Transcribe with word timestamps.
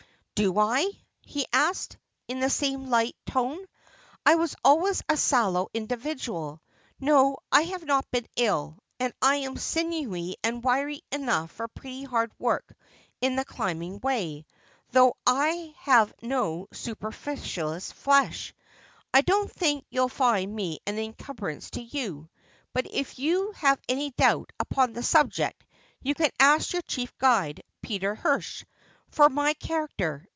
'"Do 0.41 0.57
I?" 0.57 0.89
he 1.21 1.45
asked, 1.53 1.97
in 2.27 2.39
the 2.39 2.49
same 2.49 2.87
light 2.89 3.15
tone;" 3.27 3.63
I 4.25 4.33
was 4.33 4.55
always 4.63 5.03
a 5.07 5.15
sallow 5.15 5.67
individual. 5.71 6.63
No, 6.99 7.37
I 7.51 7.61
have 7.61 7.85
not 7.85 8.09
been 8.09 8.25
ill; 8.35 8.79
and 8.99 9.13
I 9.21 9.35
am 9.35 9.55
sinewy 9.57 10.37
and 10.43 10.63
wiry 10.63 11.01
enough 11.11 11.51
for 11.51 11.67
pretty 11.67 12.05
hard 12.05 12.31
work 12.39 12.73
in 13.21 13.35
the 13.35 13.45
climbing 13.45 13.99
way, 13.99 14.47
though 14.89 15.13
I 15.27 15.75
have 15.77 16.11
no 16.23 16.65
superfluous 16.73 17.91
flesh. 17.91 18.55
I 19.13 19.21
don't 19.21 19.51
think 19.51 19.85
you'll 19.91 20.09
find 20.09 20.55
me 20.55 20.79
an 20.87 20.97
encumbrance 20.97 21.69
to 21.71 21.81
you; 21.83 22.31
but 22.73 22.87
if 22.91 23.19
you 23.19 23.51
have 23.51 23.79
any 23.87 24.09
doubt 24.09 24.51
upon 24.59 24.93
the 24.93 25.03
subject 25.03 25.63
you 26.01 26.15
can 26.15 26.31
ask 26.39 26.73
your 26.73 26.81
chief 26.81 27.15
guide, 27.19 27.61
Peter 27.83 28.15
Hirsch, 28.15 28.65
for 29.07 29.27
my 29.29 29.53
character. 29.55 30.25